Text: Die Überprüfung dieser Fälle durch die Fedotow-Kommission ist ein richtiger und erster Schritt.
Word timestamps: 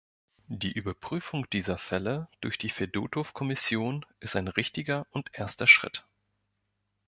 Die 0.47 0.71
Überprüfung 0.71 1.47
dieser 1.51 1.77
Fälle 1.77 2.27
durch 2.41 2.57
die 2.57 2.71
Fedotow-Kommission 2.71 4.03
ist 4.19 4.35
ein 4.35 4.47
richtiger 4.47 5.05
und 5.11 5.29
erster 5.31 5.67
Schritt. 5.67 6.07